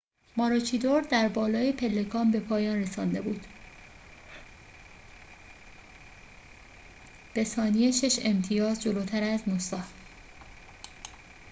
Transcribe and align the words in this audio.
ماروچیدور 0.37 1.01
در 1.01 1.27
بالای 1.27 1.71
پلکان 1.73 2.31
به 2.31 2.39
پایان 2.39 2.77
رسانده 2.77 3.21
بود 3.21 3.41
به 7.33 7.43
ثانیه 7.43 7.91
شش 7.91 8.19
امتیاز 8.25 8.81
جلوتر 8.83 9.23
از 9.23 9.49
نوسا 9.49 9.83